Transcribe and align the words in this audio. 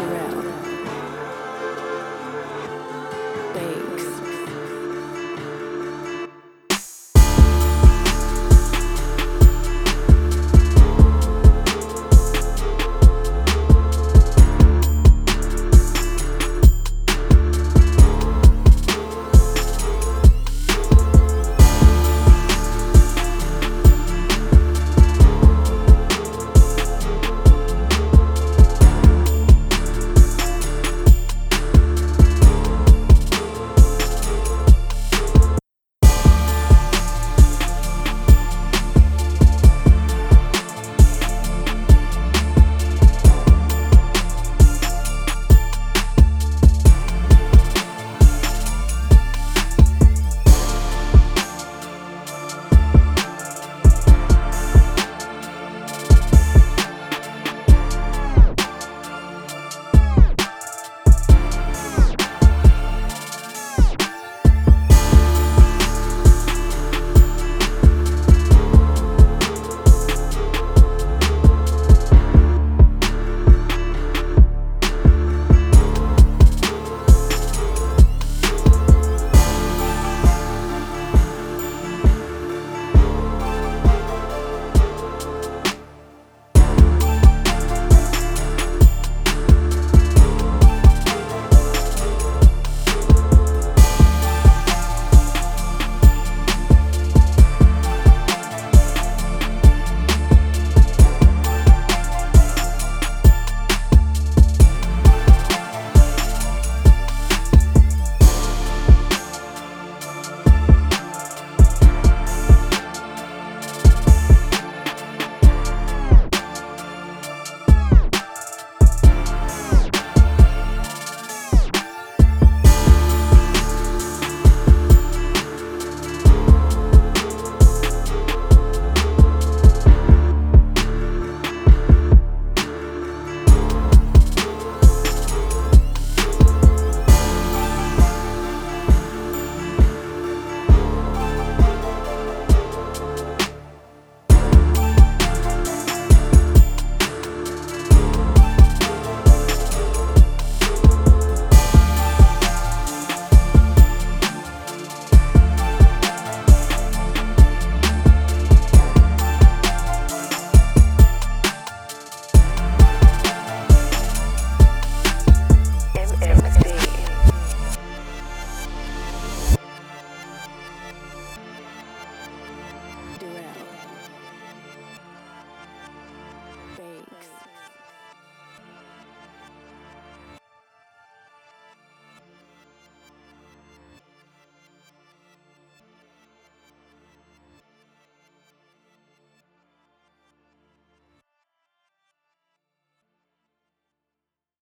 Around. 0.00 0.71